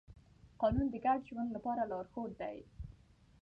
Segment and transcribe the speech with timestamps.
[0.61, 2.57] قانون د ګډ ژوند لپاره لارښود دی.